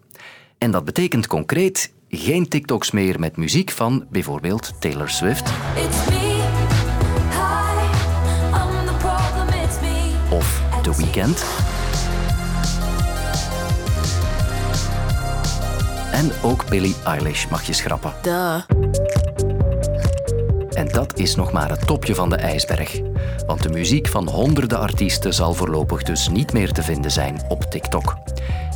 En 0.58 0.70
dat 0.70 0.84
betekent 0.84 1.26
concreet 1.26 1.92
geen 2.08 2.48
TikToks 2.48 2.90
meer 2.90 3.20
met 3.20 3.36
muziek 3.36 3.70
van 3.70 4.06
bijvoorbeeld 4.10 4.80
Taylor 4.80 5.08
Swift. 5.08 5.50
The 10.82 10.96
Weeknd. 10.96 11.44
En 16.12 16.32
ook 16.42 16.68
Billie 16.68 16.94
Eilish 17.04 17.46
mag 17.50 17.66
je 17.66 17.72
schrappen. 17.72 18.12
Duh. 18.22 18.60
En 20.72 20.88
dat 20.88 21.18
is 21.18 21.34
nog 21.34 21.52
maar 21.52 21.70
het 21.70 21.86
topje 21.86 22.14
van 22.14 22.30
de 22.30 22.36
ijsberg. 22.36 23.00
Want 23.46 23.62
de 23.62 23.68
muziek 23.68 24.08
van 24.08 24.28
honderden 24.28 24.78
artiesten 24.78 25.34
zal 25.34 25.54
voorlopig 25.54 26.02
dus 26.02 26.28
niet 26.28 26.52
meer 26.52 26.72
te 26.72 26.82
vinden 26.82 27.10
zijn 27.10 27.42
op 27.48 27.62
TikTok. 27.62 28.16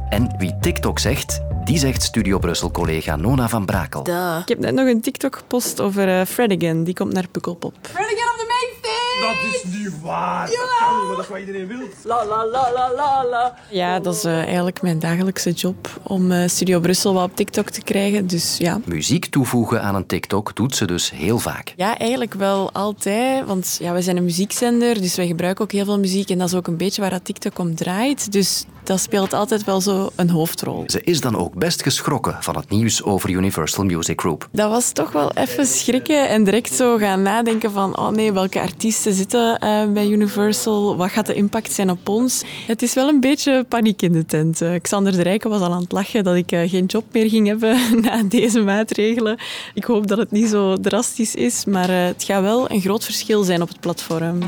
En 0.08 0.34
wie 0.38 0.56
TikTok 0.60 0.98
zegt, 0.98 1.40
die 1.64 1.78
zegt 1.78 2.02
Studio 2.02 2.38
Brussel-collega 2.38 3.16
Nona 3.16 3.48
van 3.48 3.64
Brakel. 3.64 4.02
Duh. 4.02 4.38
Ik 4.40 4.48
heb 4.48 4.58
net 4.58 4.74
nog 4.74 4.86
een 4.86 5.00
TikTok 5.00 5.36
gepost 5.36 5.80
over 5.80 6.08
uh, 6.08 6.24
Fred 6.24 6.52
Again. 6.52 6.84
Die 6.84 6.94
komt 6.94 7.12
naar 7.12 7.28
Pukkelpop 7.28 7.74
Again 7.92 8.08
op 8.10 8.38
de 8.38 8.46
main 8.48 8.74
stage! 8.78 9.05
Dat 9.20 9.36
is 9.52 9.62
niet 9.64 10.00
waar. 10.00 10.50
Ja. 10.50 10.56
Dat 10.56 10.68
kan 10.78 10.98
niet, 10.98 11.06
maar 11.06 11.16
dat 11.16 11.24
is 11.24 11.30
wat 11.30 11.38
iedereen 11.38 11.66
wil. 11.66 11.88
La 12.02 12.26
la 12.26 12.46
la 12.46 12.72
la 12.72 12.92
la 12.96 13.26
la. 13.30 13.54
Ja, 13.70 14.00
dat 14.00 14.14
is 14.14 14.24
uh, 14.24 14.42
eigenlijk 14.42 14.82
mijn 14.82 14.98
dagelijkse 14.98 15.50
job 15.50 16.00
om 16.02 16.32
uh, 16.32 16.48
Studio 16.48 16.80
Brussel 16.80 17.14
wat 17.14 17.24
op 17.24 17.36
TikTok 17.36 17.70
te 17.70 17.82
krijgen. 17.82 18.26
Dus 18.26 18.56
ja. 18.58 18.80
Muziek 18.84 19.26
toevoegen 19.26 19.82
aan 19.82 19.94
een 19.94 20.06
TikTok 20.06 20.56
doet 20.56 20.76
ze 20.76 20.84
dus 20.84 21.10
heel 21.10 21.38
vaak. 21.38 21.72
Ja, 21.76 21.98
eigenlijk 21.98 22.34
wel 22.34 22.72
altijd. 22.72 23.46
Want 23.46 23.76
ja, 23.80 23.92
we 23.92 24.02
zijn 24.02 24.16
een 24.16 24.24
muziekzender, 24.24 25.00
dus 25.00 25.16
wij 25.16 25.26
gebruiken 25.26 25.64
ook 25.64 25.72
heel 25.72 25.84
veel 25.84 25.98
muziek. 25.98 26.30
En 26.30 26.38
dat 26.38 26.48
is 26.48 26.54
ook 26.54 26.66
een 26.66 26.76
beetje 26.76 27.00
waar 27.00 27.10
dat 27.10 27.24
TikTok 27.24 27.58
om 27.58 27.74
draait. 27.74 28.32
Dus 28.32 28.64
dat 28.86 29.00
speelt 29.00 29.32
altijd 29.32 29.64
wel 29.64 29.80
zo 29.80 30.10
een 30.14 30.30
hoofdrol. 30.30 30.84
Ze 30.86 31.00
is 31.00 31.20
dan 31.20 31.36
ook 31.36 31.54
best 31.54 31.82
geschrokken 31.82 32.36
van 32.40 32.56
het 32.56 32.68
nieuws 32.68 33.02
over 33.02 33.30
Universal 33.30 33.84
Music 33.84 34.20
Group. 34.20 34.48
Dat 34.52 34.70
was 34.70 34.92
toch 34.92 35.12
wel 35.12 35.32
even 35.32 35.66
schrikken 35.66 36.28
en 36.28 36.44
direct 36.44 36.72
zo 36.72 36.96
gaan 36.96 37.22
nadenken 37.22 37.72
van 37.72 37.98
oh 37.98 38.08
nee, 38.08 38.32
welke 38.32 38.60
artiesten 38.60 39.12
zitten 39.12 39.58
uh, 39.64 39.92
bij 39.92 40.08
Universal? 40.08 40.96
Wat 40.96 41.10
gaat 41.10 41.26
de 41.26 41.34
impact 41.34 41.72
zijn 41.72 41.90
op 41.90 42.08
ons? 42.08 42.44
Het 42.66 42.82
is 42.82 42.94
wel 42.94 43.08
een 43.08 43.20
beetje 43.20 43.64
paniek 43.68 44.02
in 44.02 44.12
de 44.12 44.26
tent. 44.26 44.62
Uh, 44.62 44.74
Xander 44.80 45.12
de 45.12 45.22
Rijken 45.22 45.50
was 45.50 45.60
al 45.60 45.72
aan 45.72 45.82
het 45.82 45.92
lachen 45.92 46.24
dat 46.24 46.34
ik 46.36 46.52
uh, 46.52 46.70
geen 46.70 46.86
job 46.86 47.04
meer 47.12 47.28
ging 47.28 47.46
hebben 47.46 47.78
na 48.04 48.22
deze 48.22 48.60
maatregelen. 48.60 49.38
Ik 49.74 49.84
hoop 49.84 50.06
dat 50.06 50.18
het 50.18 50.30
niet 50.30 50.48
zo 50.48 50.76
drastisch 50.76 51.34
is, 51.34 51.64
maar 51.64 51.90
het 51.90 52.24
gaat 52.24 52.42
wel 52.42 52.70
een 52.70 52.80
groot 52.80 53.04
verschil 53.04 53.42
zijn 53.42 53.62
op 53.62 53.68
het 53.68 53.80
platform. 53.80 54.38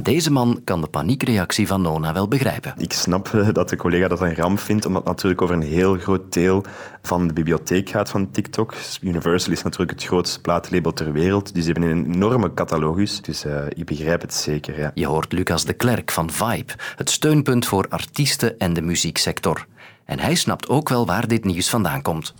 En 0.00 0.06
deze 0.06 0.32
man 0.32 0.60
kan 0.64 0.80
de 0.80 0.86
paniekreactie 0.86 1.66
van 1.66 1.82
Nona 1.82 2.12
wel 2.12 2.28
begrijpen. 2.28 2.74
Ik 2.76 2.92
snap 2.92 3.30
dat 3.52 3.68
de 3.68 3.76
collega 3.76 4.08
dat 4.08 4.20
een 4.20 4.34
ramp 4.34 4.58
vindt, 4.58 4.86
omdat 4.86 5.02
het 5.02 5.10
natuurlijk 5.10 5.42
over 5.42 5.54
een 5.54 5.62
heel 5.62 5.98
groot 5.98 6.32
deel 6.32 6.64
van 7.02 7.26
de 7.26 7.32
bibliotheek 7.32 7.88
gaat 7.90 8.10
van 8.10 8.30
TikTok. 8.30 8.74
Universal 9.00 9.52
is 9.52 9.62
natuurlijk 9.62 9.90
het 9.90 10.04
grootste 10.04 10.40
plaatlabel 10.40 10.92
ter 10.92 11.12
wereld, 11.12 11.54
dus 11.54 11.64
ze 11.64 11.72
hebben 11.72 11.90
een 11.90 12.14
enorme 12.14 12.54
catalogus. 12.54 13.22
Dus 13.22 13.44
uh, 13.44 13.62
ik 13.68 13.84
begrijp 13.84 14.20
het 14.20 14.34
zeker. 14.34 14.78
Ja. 14.78 14.90
Je 14.94 15.06
hoort 15.06 15.32
Lucas 15.32 15.64
de 15.64 15.72
Klerk 15.72 16.10
van 16.10 16.30
Vibe, 16.30 16.72
het 16.96 17.10
steunpunt 17.10 17.66
voor 17.66 17.86
artiesten 17.88 18.58
en 18.58 18.72
de 18.72 18.82
muzieksector. 18.82 19.66
En 20.04 20.18
hij 20.18 20.34
snapt 20.34 20.68
ook 20.68 20.88
wel 20.88 21.06
waar 21.06 21.28
dit 21.28 21.44
nieuws 21.44 21.70
vandaan 21.70 22.02
komt. 22.02 22.34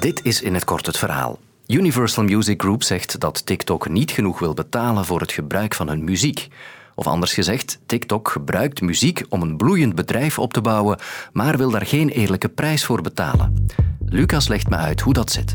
Dit 0.00 0.20
is 0.24 0.42
in 0.42 0.54
het 0.54 0.64
kort 0.64 0.86
het 0.86 0.98
verhaal. 0.98 1.38
Universal 1.68 2.24
Music 2.24 2.60
Group 2.62 2.82
zegt 2.82 3.20
dat 3.20 3.46
TikTok 3.46 3.88
niet 3.88 4.10
genoeg 4.10 4.38
wil 4.38 4.54
betalen 4.54 5.04
voor 5.04 5.20
het 5.20 5.32
gebruik 5.32 5.74
van 5.74 5.88
hun 5.88 6.04
muziek. 6.04 6.48
Of 6.94 7.06
anders 7.06 7.32
gezegd, 7.32 7.80
TikTok 7.86 8.28
gebruikt 8.28 8.80
muziek 8.80 9.24
om 9.28 9.42
een 9.42 9.56
bloeiend 9.56 9.94
bedrijf 9.94 10.38
op 10.38 10.52
te 10.52 10.60
bouwen, 10.60 10.98
maar 11.32 11.56
wil 11.56 11.70
daar 11.70 11.86
geen 11.86 12.08
eerlijke 12.08 12.48
prijs 12.48 12.84
voor 12.84 13.02
betalen. 13.02 13.66
Lucas 14.04 14.48
legt 14.48 14.68
me 14.68 14.76
uit 14.76 15.00
hoe 15.00 15.12
dat 15.12 15.30
zit. 15.30 15.54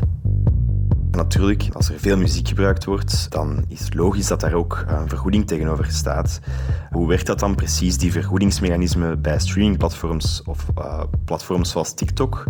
Natuurlijk, 1.14 1.68
als 1.72 1.88
er 1.88 1.98
veel 1.98 2.16
muziek 2.16 2.48
gebruikt 2.48 2.84
wordt, 2.84 3.30
dan 3.30 3.64
is 3.68 3.80
het 3.80 3.94
logisch 3.94 4.26
dat 4.26 4.40
daar 4.40 4.52
ook 4.52 4.84
een 4.86 5.08
vergoeding 5.08 5.46
tegenover 5.46 5.86
staat. 5.90 6.40
Hoe 6.90 7.08
werkt 7.08 7.26
dat 7.26 7.38
dan 7.38 7.54
precies, 7.54 7.98
die 7.98 8.12
vergoedingsmechanismen 8.12 9.20
bij 9.20 9.38
streamingplatforms 9.38 10.42
of 10.44 10.66
uh, 10.78 11.02
platforms 11.24 11.70
zoals 11.70 11.94
TikTok? 11.94 12.44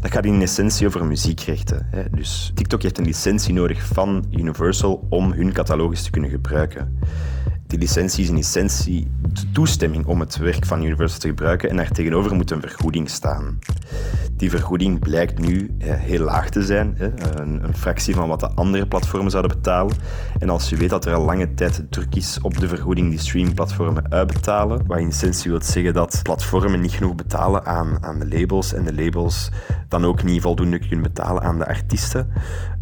Dat 0.00 0.10
gaat 0.10 0.24
in 0.24 0.42
essentie 0.42 0.86
over 0.86 1.04
muziekrechten. 1.04 1.86
Hè. 1.90 2.02
Dus 2.10 2.52
TikTok 2.54 2.82
heeft 2.82 2.98
een 2.98 3.04
licentie 3.04 3.54
nodig 3.54 3.86
van 3.86 4.24
Universal 4.30 5.06
om 5.08 5.32
hun 5.32 5.52
catalogus 5.52 6.02
te 6.02 6.10
kunnen 6.10 6.30
gebruiken. 6.30 6.98
Die 7.74 7.82
licentie 7.82 8.22
is 8.22 8.30
in 8.30 8.36
essentie 8.36 9.06
de 9.32 9.50
toestemming 9.52 10.06
om 10.06 10.20
het 10.20 10.36
werk 10.36 10.66
van 10.66 10.82
Universal 10.82 11.18
te 11.18 11.28
gebruiken 11.28 11.70
en 11.70 11.76
daar 11.76 11.90
tegenover 11.90 12.34
moet 12.34 12.50
een 12.50 12.60
vergoeding 12.60 13.10
staan. 13.10 13.58
Die 14.36 14.50
vergoeding 14.50 14.98
blijkt 14.98 15.38
nu 15.38 15.70
heel 15.78 16.24
laag 16.24 16.50
te 16.50 16.62
zijn, 16.62 16.96
een, 17.34 17.62
fractie 17.76 18.14
van 18.14 18.28
wat 18.28 18.40
de 18.40 18.50
andere 18.50 18.86
platformen 18.86 19.30
zouden 19.30 19.56
betalen. 19.56 19.96
En 20.38 20.50
als 20.50 20.68
je 20.68 20.76
weet 20.76 20.90
dat 20.90 21.04
er 21.04 21.14
al 21.14 21.24
lange 21.24 21.54
tijd 21.54 21.82
druk 21.90 22.14
is 22.14 22.38
op 22.42 22.58
de 22.58 22.68
vergoeding 22.68 23.10
die 23.10 23.18
streamingplatformen 23.18 24.12
uitbetalen, 24.12 24.86
wat 24.86 24.98
in 24.98 25.08
essentie 25.08 25.50
wil 25.50 25.62
zeggen 25.62 25.94
dat 25.94 26.20
platformen 26.22 26.80
niet 26.80 26.92
genoeg 26.92 27.14
betalen 27.14 27.66
aan, 27.66 27.98
aan 28.00 28.18
de 28.18 28.28
labels 28.28 28.74
en 28.74 28.84
de 28.84 28.94
labels 28.94 29.50
dan 29.88 30.04
ook 30.04 30.22
niet 30.22 30.42
voldoende 30.42 30.78
kunnen 30.78 31.02
betalen 31.02 31.42
aan 31.42 31.58
de 31.58 31.66
artiesten. 31.66 32.28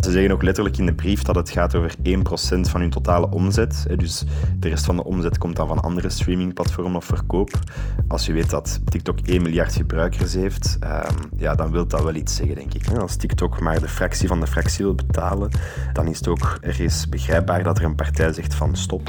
Ze 0.01 0.11
zeggen 0.11 0.33
ook 0.33 0.43
letterlijk 0.43 0.77
in 0.77 0.87
de 0.87 0.95
brief 0.95 1.23
dat 1.23 1.35
het 1.35 1.51
gaat 1.51 1.75
over 1.75 1.95
1% 1.97 2.01
van 2.61 2.81
hun 2.81 2.91
totale 2.91 3.31
omzet. 3.31 3.87
Dus 3.97 4.25
de 4.59 4.69
van 4.85 4.97
de 4.97 5.05
omzet 5.05 5.39
komt 5.39 5.57
dan 5.57 5.69
van 5.69 5.81
andere 5.83 6.11
streamingplatformen 6.11 6.97
of 6.97 7.05
verkoop. 7.05 7.51
Als 8.09 8.27
je 8.27 8.33
weet 8.33 8.51
dat 8.51 8.81
TikTok 8.85 9.19
1 9.21 9.43
miljard 9.43 9.75
gebruikers 9.75 10.35
heeft, 10.35 10.79
ja, 11.37 11.55
dan 11.55 11.71
wil 11.71 11.87
dat 11.87 12.03
wel 12.03 12.15
iets 12.15 12.35
zeggen, 12.35 12.55
denk 12.55 12.75
ik. 12.75 12.99
Als 12.99 13.17
TikTok 13.17 13.61
maar 13.61 13.81
de 13.81 13.89
fractie 13.89 14.29
van 14.29 14.41
de 14.41 14.47
fractie 14.47 14.85
wil 14.85 14.95
betalen, 14.95 15.51
dan 15.93 16.07
is 16.07 16.19
het 16.19 16.29
ook 16.29 16.59
ergens 16.61 17.09
begrijpbaar 17.09 17.63
dat 17.63 17.79
er 17.79 17.85
een 17.85 17.95
partij 17.95 18.33
zegt 18.33 18.55
van 18.55 18.77
stop. 18.77 19.09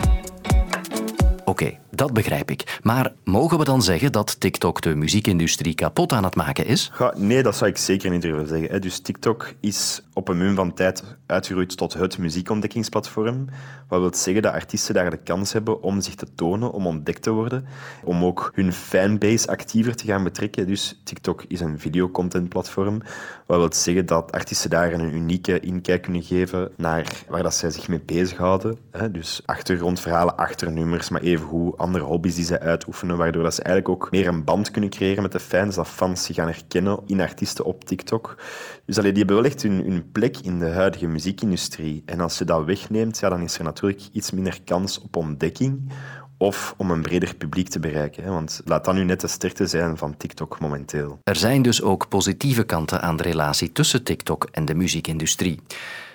Oké, 1.53 1.77
dat 1.91 2.13
begrijp 2.13 2.51
ik. 2.51 2.79
Maar 2.83 3.13
mogen 3.24 3.57
we 3.57 3.63
dan 3.63 3.81
zeggen 3.81 4.12
dat 4.12 4.39
TikTok 4.39 4.81
de 4.81 4.95
muziekindustrie 4.95 5.74
kapot 5.74 6.12
aan 6.12 6.24
het 6.24 6.36
maken 6.36 6.65
is? 6.65 6.91
Nee, 7.15 7.43
dat 7.43 7.55
zou 7.55 7.69
ik 7.69 7.77
zeker 7.77 8.10
niet 8.10 8.22
durven 8.22 8.48
zeggen. 8.48 8.81
Dus 8.81 9.00
TikTok 9.00 9.53
is 9.60 10.01
op 10.13 10.27
een 10.27 10.38
mum 10.38 10.55
van 10.55 10.74
tijd 10.74 11.03
uitgeroeid 11.25 11.77
tot 11.77 11.93
het 11.93 12.17
muziekontdekkingsplatform. 12.17 13.45
Wat 13.88 14.00
wil 14.00 14.13
zeggen 14.13 14.41
dat 14.41 14.53
artiesten 14.53 14.93
daar 14.93 15.10
de 15.10 15.17
kans 15.17 15.53
hebben 15.53 15.81
om 15.81 16.01
zich 16.01 16.15
te 16.15 16.33
tonen, 16.36 16.72
om 16.72 16.88
ontdekt 16.88 17.22
te 17.22 17.31
worden, 17.31 17.65
om 18.03 18.24
ook 18.24 18.51
hun 18.53 18.74
fanbase 18.74 19.48
actiever 19.48 19.95
te 19.95 20.05
gaan 20.05 20.24
betrekken. 20.24 20.67
Dus 20.67 21.01
TikTok 21.03 21.43
is 21.48 21.60
een 21.60 21.79
videocontentplatform. 21.79 23.01
Wat 23.45 23.57
wil 23.57 23.74
zeggen 23.74 24.05
dat 24.05 24.31
artiesten 24.31 24.69
daar 24.69 24.93
een 24.93 25.13
unieke 25.13 25.60
inkijk 25.60 26.01
kunnen 26.01 26.24
geven 26.24 26.72
naar 26.77 27.24
waar 27.27 27.43
dat 27.43 27.55
zij 27.55 27.69
zich 27.72 27.88
mee 27.88 28.01
bezighouden. 28.05 28.77
Dus 29.12 29.41
achtergrondverhalen, 29.45 30.38
achternummers, 30.38 31.10
maar 31.10 31.22
evengoed 31.43 31.77
andere 31.77 32.03
hobby's 32.03 32.35
die 32.35 32.45
zij 32.45 32.59
uitoefenen, 32.59 33.17
waardoor 33.17 33.43
dat 33.43 33.53
ze 33.53 33.62
eigenlijk 33.62 34.03
ook 34.03 34.12
meer 34.12 34.27
een 34.27 34.43
band 34.43 34.71
kunnen 34.71 34.89
creëren 34.89 35.21
met 35.21 35.31
de 35.31 35.39
fans, 35.39 35.75
dat 35.75 35.88
fans 35.88 36.23
zich 36.23 36.35
gaan 36.35 36.47
herkennen 36.47 37.00
in 37.05 37.21
artiesten 37.21 37.65
op 37.65 37.83
TikTok. 37.83 38.38
Dus 38.85 38.97
allee, 38.97 39.12
die 39.12 39.23
hebben 39.23 39.41
wel 39.41 39.51
echt 39.51 39.62
hun, 39.62 39.83
hun 39.85 40.12
plek 40.12 40.38
in 40.38 40.59
de 40.59 40.69
huidige 40.69 41.07
muziekindustrie. 41.07 42.03
En 42.05 42.19
als 42.19 42.38
je 42.38 42.45
dat 42.45 42.65
wegneemt, 42.65 43.19
ja, 43.19 43.29
dan 43.29 43.41
is 43.41 43.57
er 43.57 43.63
natuurlijk 43.63 44.01
iets 44.12 44.31
minder 44.31 44.59
kans 44.65 45.01
op 45.01 45.15
ontdekking 45.15 45.91
of 46.38 46.73
om 46.77 46.91
een 46.91 47.01
breder 47.01 47.35
publiek 47.35 47.69
te 47.69 47.79
bereiken. 47.79 48.29
Want 48.29 48.62
laat 48.65 48.85
dat 48.85 48.93
nu 48.93 49.03
net 49.03 49.21
de 49.21 49.27
sterkte 49.27 49.67
zijn 49.67 49.97
van 49.97 50.17
TikTok 50.17 50.59
momenteel. 50.59 51.19
Er 51.23 51.35
zijn 51.35 51.62
dus 51.62 51.81
ook 51.81 52.07
positieve 52.07 52.63
kanten 52.63 53.01
aan 53.01 53.17
de 53.17 53.23
relatie 53.23 53.71
tussen 53.71 54.03
TikTok 54.03 54.47
en 54.51 54.65
de 54.65 54.75
muziekindustrie. 54.75 55.59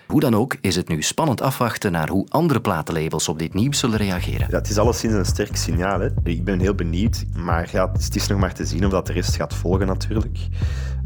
Hoe 0.09 0.21
dan 0.21 0.35
ook 0.35 0.57
is 0.61 0.77
het 0.77 0.89
nu 0.89 1.03
spannend 1.03 1.41
afwachten 1.41 1.93
naar 1.93 2.09
hoe 2.09 2.27
andere 2.29 2.61
platenlabels 2.61 3.29
op 3.29 3.39
dit 3.39 3.55
nieuws 3.55 3.79
zullen 3.79 3.99
reageren. 3.99 4.47
Ja, 4.51 4.57
het 4.57 4.71
is 4.71 4.79
alleszins 4.79 5.15
een 5.15 5.25
sterk 5.25 5.57
signaal. 5.57 6.01
Hè. 6.01 6.09
Ik 6.25 6.45
ben 6.45 6.61
heel 6.61 6.75
benieuwd, 6.75 7.25
maar 7.37 7.69
ja, 7.73 7.91
het 7.93 8.17
is 8.17 8.27
nog 8.27 8.39
maar 8.39 8.55
te 8.55 8.67
zien 8.67 8.85
of 8.85 8.91
dat 8.91 9.07
de 9.07 9.13
rest 9.13 9.37
gaat 9.37 9.55
volgen 9.55 9.87
natuurlijk. 9.87 10.39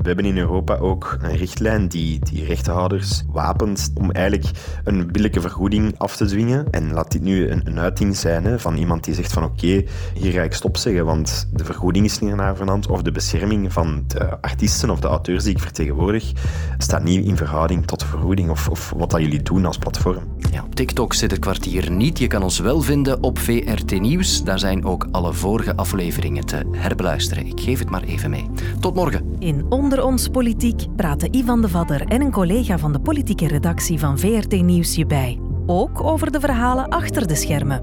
We 0.03 0.09
hebben 0.09 0.25
in 0.25 0.39
Europa 0.39 0.77
ook 0.77 1.17
een 1.21 1.37
richtlijn 1.37 1.89
die, 1.89 2.19
die 2.19 2.45
rechtenhouders 2.45 3.23
wapent 3.29 3.93
om 3.95 4.11
eigenlijk 4.11 4.51
een 4.85 5.13
billijke 5.13 5.41
vergoeding 5.41 5.99
af 5.99 6.17
te 6.17 6.25
dwingen. 6.25 6.71
En 6.71 6.93
laat 6.93 7.11
dit 7.11 7.23
nu 7.23 7.49
een, 7.49 7.61
een 7.65 7.79
uiting 7.79 8.17
zijn 8.17 8.45
hè, 8.45 8.59
van 8.59 8.77
iemand 8.77 9.05
die 9.05 9.15
zegt 9.15 9.33
van 9.33 9.45
oké, 9.45 9.85
hier 10.15 10.33
ga 10.33 10.43
ik 10.43 10.53
stop 10.53 10.77
zeggen, 10.77 11.05
want 11.05 11.49
de 11.53 11.65
vergoeding 11.65 12.05
is 12.05 12.19
niet 12.19 12.35
naar 12.35 12.57
verand 12.57 12.87
of 12.87 13.03
de 13.03 13.13
bescherming 13.13 13.73
van 13.73 14.05
de 14.07 14.41
artiesten 14.41 14.91
of 14.91 15.01
de 15.01 15.09
auteurs 15.09 15.45
die 15.45 15.55
ik 15.55 15.61
vertegenwoordig 15.61 16.33
staat 16.79 17.05
niet 17.05 17.27
in 17.27 17.37
verhouding 17.37 17.87
tot 17.87 18.01
de 18.01 18.07
vergoeding 18.07 18.51
of, 18.51 18.69
of 18.69 18.93
wat 18.97 19.11
dat 19.11 19.21
jullie 19.21 19.43
doen 19.43 19.67
als 19.67 19.79
platform. 19.79 20.25
Ja, 20.53 20.63
op 20.63 20.75
TikTok 20.75 21.15
zit 21.15 21.31
het 21.31 21.41
kwartier 21.41 21.91
niet. 21.91 22.19
Je 22.19 22.27
kan 22.27 22.43
ons 22.43 22.59
wel 22.59 22.81
vinden 22.81 23.23
op 23.23 23.39
VRT 23.39 24.01
Nieuws. 24.01 24.45
Daar 24.45 24.59
zijn 24.59 24.85
ook 24.85 25.07
alle 25.11 25.33
vorige 25.33 25.77
afleveringen 25.77 26.47
te 26.47 26.63
herbeluisteren. 26.71 27.47
Ik 27.47 27.61
geef 27.61 27.79
het 27.79 27.91
maar 27.91 28.03
even 28.03 28.31
mee. 28.31 28.51
Tot 28.81 28.95
morgen. 28.95 29.37
In 29.39 29.67
Onder 29.69 30.05
ons 30.05 30.29
Politiek 30.29 30.87
praten 30.97 31.37
Ivan 31.37 31.63
de 31.63 31.69
Vadder 31.69 32.07
en 32.07 32.21
een 32.21 32.31
collega 32.31 32.79
van 32.79 32.93
de 32.93 33.01
politieke 33.01 33.47
redactie 33.49 33.99
van 33.99 34.19
VRT 34.19 34.63
Nieuws 34.63 34.95
je 34.95 35.07
bij. 35.07 35.39
Ook 35.67 36.03
over 36.03 36.33
de 36.33 36.41
verhalen 36.41 36.89
achter 36.89 37.27
de 37.27 37.35
schermen. 37.35 37.83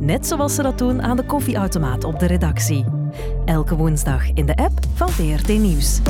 Net 0.00 0.26
zoals 0.26 0.54
ze 0.54 0.62
dat 0.62 0.78
doen 0.78 1.02
aan 1.02 1.16
de 1.16 1.26
koffieautomaat 1.26 2.04
op 2.04 2.18
de 2.18 2.26
redactie. 2.26 2.84
Elke 3.44 3.76
woensdag 3.76 4.32
in 4.34 4.46
de 4.46 4.56
app 4.56 4.78
van 4.94 5.08
VRT 5.08 5.48
Nieuws. 5.48 6.00